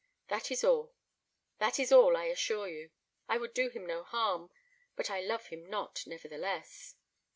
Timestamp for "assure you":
2.25-2.89